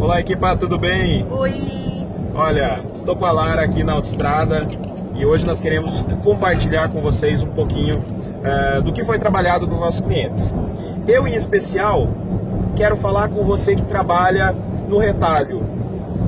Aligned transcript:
Olá, 0.00 0.18
equipa, 0.18 0.56
tudo 0.56 0.78
bem? 0.78 1.26
Oi! 1.30 1.52
Olha, 2.34 2.80
estou 2.94 3.14
com 3.14 3.26
a 3.26 3.30
Lara 3.30 3.60
aqui 3.60 3.84
na 3.84 3.92
autoestrada 3.92 4.66
e 5.14 5.26
hoje 5.26 5.44
nós 5.44 5.60
queremos 5.60 6.02
compartilhar 6.24 6.88
com 6.88 7.02
vocês 7.02 7.42
um 7.42 7.48
pouquinho 7.48 7.98
uh, 7.98 8.80
do 8.80 8.94
que 8.94 9.04
foi 9.04 9.18
trabalhado 9.18 9.68
com 9.68 9.74
os 9.74 9.80
nossos 9.80 10.00
clientes. 10.00 10.54
Eu, 11.06 11.28
em 11.28 11.34
especial, 11.34 12.08
quero 12.74 12.96
falar 12.96 13.28
com 13.28 13.44
você 13.44 13.76
que 13.76 13.84
trabalha 13.84 14.56
no 14.88 14.96
retalho. 14.96 15.62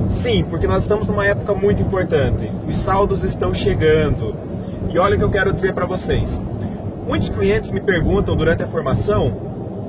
Sim, 0.07 0.45
porque 0.47 0.67
nós 0.67 0.83
estamos 0.83 1.07
numa 1.07 1.25
época 1.25 1.55
muito 1.55 1.81
importante. 1.81 2.51
Os 2.67 2.75
saldos 2.75 3.23
estão 3.23 3.55
chegando. 3.55 4.35
E 4.93 4.99
olha 4.99 5.15
o 5.15 5.17
que 5.17 5.25
eu 5.25 5.31
quero 5.31 5.51
dizer 5.51 5.73
para 5.73 5.87
vocês. 5.87 6.39
Muitos 7.07 7.27
clientes 7.27 7.71
me 7.71 7.81
perguntam 7.81 8.35
durante 8.35 8.61
a 8.61 8.67
formação 8.67 9.33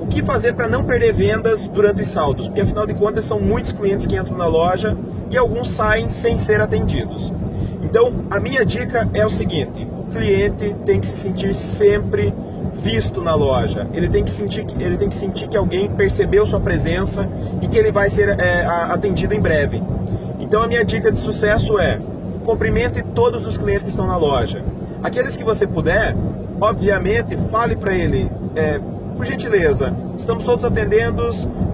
o 0.05 0.07
que 0.07 0.23
fazer 0.23 0.53
para 0.53 0.67
não 0.67 0.83
perder 0.83 1.13
vendas 1.13 1.67
durante 1.67 2.03
os 2.03 2.07
saldos, 2.07 2.47
porque 2.47 2.61
afinal 2.61 2.85
de 2.85 2.93
contas 2.93 3.25
são 3.25 3.39
muitos 3.39 3.71
clientes 3.71 4.05
que 4.05 4.15
entram 4.15 4.37
na 4.37 4.45
loja 4.45 4.95
e 5.31 5.37
alguns 5.37 5.69
saem 5.69 6.09
sem 6.09 6.37
ser 6.37 6.61
atendidos. 6.61 7.33
Então, 7.81 8.13
a 8.29 8.39
minha 8.39 8.63
dica 8.63 9.09
é 9.13 9.25
o 9.25 9.29
seguinte: 9.29 9.87
o 9.97 10.11
cliente 10.13 10.75
tem 10.85 10.99
que 10.99 11.07
se 11.07 11.17
sentir 11.17 11.55
sempre 11.55 12.33
visto 12.73 13.21
na 13.21 13.33
loja. 13.33 13.87
Ele 13.93 14.07
tem 14.07 14.23
que 14.23 14.29
sentir, 14.29 14.65
ele 14.79 14.95
tem 14.95 15.09
que 15.09 15.15
sentir 15.15 15.47
que 15.47 15.57
alguém 15.57 15.89
percebeu 15.89 16.45
sua 16.45 16.59
presença 16.59 17.27
e 17.61 17.67
que 17.67 17.77
ele 17.77 17.91
vai 17.91 18.09
ser 18.09 18.39
é, 18.39 18.63
atendido 18.65 19.33
em 19.33 19.39
breve. 19.39 19.81
Então, 20.39 20.61
a 20.61 20.67
minha 20.67 20.85
dica 20.85 21.11
de 21.11 21.17
sucesso 21.17 21.79
é 21.79 21.99
cumprimente 22.45 23.01
todos 23.01 23.45
os 23.45 23.57
clientes 23.57 23.81
que 23.81 23.89
estão 23.89 24.05
na 24.05 24.17
loja. 24.17 24.63
Aqueles 25.01 25.35
que 25.35 25.43
você 25.43 25.65
puder, 25.65 26.15
obviamente, 26.61 27.35
fale 27.49 27.75
para 27.75 27.93
ele. 27.93 28.29
É, 28.55 28.79
por 29.15 29.25
gentileza, 29.25 29.93
estamos 30.17 30.43
todos 30.43 30.65
atendendo. 30.65 31.23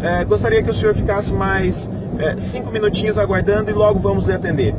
É, 0.02 0.23
gostaria 0.23 0.62
que 0.62 0.70
o 0.70 0.73
senhor 0.73 0.95
ficasse 0.95 1.34
mais 1.34 1.90
é, 2.20 2.38
cinco 2.40 2.72
minutinhos 2.72 3.18
aguardando 3.18 3.70
e 3.70 3.73
logo 3.73 3.99
vamos 3.99 4.26
lhe 4.26 4.34
atender. 4.34 4.76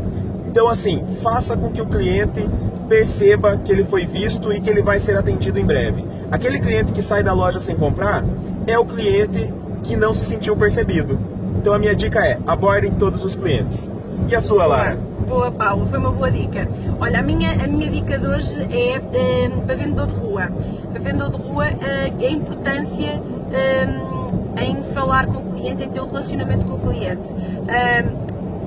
Então, 0.48 0.69
assim, 0.69 1.03
faça 1.23 1.56
com 1.56 1.70
que 1.70 1.81
o 1.81 1.86
cliente 1.86 2.48
perceba 2.89 3.56
que 3.56 3.73
ele 3.73 3.84
foi 3.84 4.05
visto 4.05 4.53
e 4.53 4.61
que 4.61 4.69
ele 4.69 4.83
vai 4.83 4.98
ser 4.98 5.17
atendido 5.17 5.59
em 5.59 5.64
breve. 5.64 6.05
Aquele 6.31 6.59
cliente 6.59 6.92
que 6.92 7.03
sai 7.03 7.23
da 7.23 7.33
loja 7.33 7.59
sem 7.59 7.75
comprar 7.75 8.25
é 8.67 8.79
o 8.79 8.84
cliente 8.84 9.53
que 9.83 9.97
não 9.97 10.14
se 10.14 10.25
sentiu 10.25 10.56
percebido. 10.56 11.19
Então, 11.56 11.73
a 11.73 11.79
minha 11.79 11.95
dica 11.95 12.25
é: 12.25 12.39
abordem 12.47 12.92
todos 12.92 13.25
os 13.25 13.34
clientes. 13.34 13.91
E 14.29 14.36
a 14.36 14.41
sua, 14.41 14.67
Lara? 14.67 14.98
Boa, 15.33 15.50
Paulo, 15.50 15.86
foi 15.86 15.98
uma 15.98 16.12
boa 16.12 16.30
dica. 16.30 16.69
Olha, 17.00 17.20
a 17.20 17.22
minha, 17.22 17.52
a 17.52 17.66
minha 17.66 17.91
dica 17.91 18.19
de 18.19 18.27
hoje 18.27 18.69
é 18.70 18.98
uh, 18.98 19.62
para 19.62 19.74
vendedor 19.77 20.06
de 20.06 20.12
rua. 20.12 20.52
Para 20.92 21.00
vendedor 21.00 21.30
de 21.30 21.36
rua, 21.39 21.64
uh, 21.69 22.27
a 22.27 22.30
importância 22.30 23.14
uh, 23.16 24.61
em 24.61 24.84
falar 24.92 25.27
com 25.27 25.39
o 25.39 25.42
cliente, 25.55 25.84
em 25.84 25.89
ter 25.89 26.02
um 26.02 26.06
relacionamento 26.06 26.66
com 26.66 26.74
o 26.74 26.78
cliente. 26.78 27.34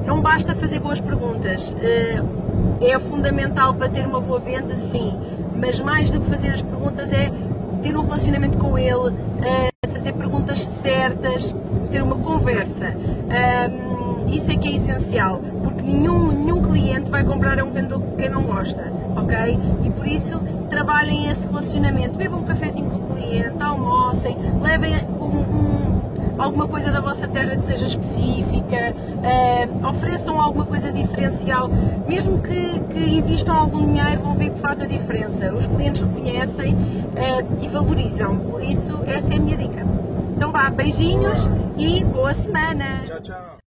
não 0.08 0.22
basta 0.22 0.56
fazer 0.56 0.80
boas 0.80 1.00
perguntas. 1.00 1.72
é 2.82 3.00
fundamental 3.00 3.76
para 3.76 3.88
ter 3.88 4.08
uma 4.08 4.20
boa 4.20 4.40
venda, 4.40 4.76
sim. 4.76 5.14
Mas 5.56 5.80
mais 5.80 6.10
do 6.10 6.20
que 6.20 6.28
fazer 6.28 6.50
as 6.50 6.64
perguntas 6.64 7.12
é 7.12 7.32
ter 7.86 7.96
um 7.96 8.02
relacionamento 8.02 8.58
com 8.58 8.80
ele, 8.80 9.16
fazer 9.94 10.14
perguntas 10.14 10.62
certas, 10.82 11.56
ter 11.92 12.02
uma 12.02 12.16
conversa. 12.16 12.96
isso 14.28 14.50
é 14.50 14.56
que 14.56 14.70
é 14.70 14.76
essencial 14.76 15.40
nenhum, 15.86 16.32
nenhum 16.32 16.62
cliente 16.62 17.12
vai 17.12 17.24
comprar 17.24 17.60
a 17.60 17.64
um 17.64 17.72
vendedor 17.72 18.00
de 18.00 18.16
quem 18.16 18.30
não 18.30 18.44
gosta, 18.44 18.92
ok? 19.16 19.60
E 19.84 19.90
por 19.92 20.08
isso 20.08 20.40
trabalhem 20.70 21.30
esse 21.30 21.46
relacionamento, 21.48 22.18
bebam 22.18 22.40
um 22.40 22.44
cafezinho 22.44 22.90
com 22.90 22.98
o 22.98 23.16
cliente, 23.16 23.62
almocem, 23.62 24.36
levem 24.62 24.96
um, 25.20 25.26
um, 25.26 26.02
alguma 26.38 26.68
coisa 26.68 26.92
da 26.92 27.00
vossa 27.00 27.28
terra 27.28 27.56
que 27.56 27.64
seja 27.66 27.86
específica, 27.86 28.96
uh, 28.96 29.88
ofereçam 29.88 30.42
alguma 30.42 30.66
coisa 30.66 30.92
diferencial, 30.92 31.70
mesmo 32.08 32.40
que, 32.40 32.80
que, 32.92 33.18
investam 33.18 33.56
algum 33.56 33.86
dinheiro, 33.86 34.22
vão 34.22 34.36
ver 34.36 34.50
que 34.50 34.55
faz 34.66 34.82
a 34.82 34.88
diferença. 34.88 35.54
Os 35.54 35.68
clientes 35.68 36.02
reconhecem 36.02 36.74
uh, 36.74 37.64
e 37.64 37.68
valorizam, 37.68 38.38
por 38.40 38.64
isso 38.64 39.00
essa 39.06 39.32
é 39.32 39.38
a 39.38 39.40
minha 39.40 39.58
dica. 39.58 39.86
Então 40.36 40.52
vá, 40.52 40.70
beijinhos 40.72 41.48
e 41.78 42.04
boa 42.04 42.34
semana! 42.34 43.04
Tchau, 43.06 43.22
tchau! 43.22 43.65